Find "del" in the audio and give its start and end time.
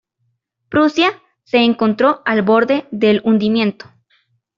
2.89-3.21